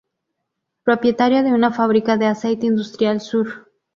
[0.83, 3.67] Propietario de una fábrica de Aceite Industrial Sur.